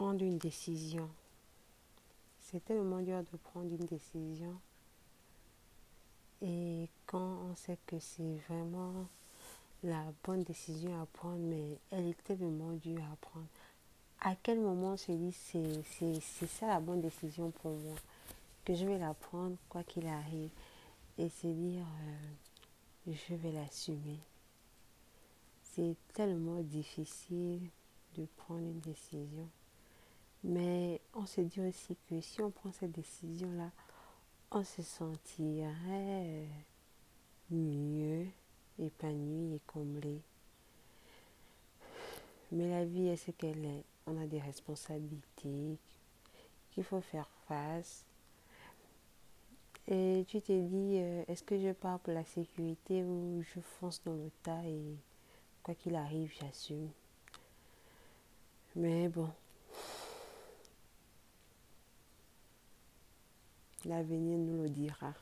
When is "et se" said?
21.18-21.46